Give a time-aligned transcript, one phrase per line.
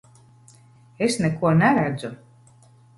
[1.09, 2.15] Es neko neredzu!